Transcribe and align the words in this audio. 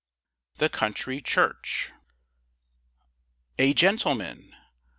THE 0.55 0.67
COUNTRY 0.67 1.21
CHURCH. 1.21 1.91
A 3.59 3.71
gentleman! 3.75 4.55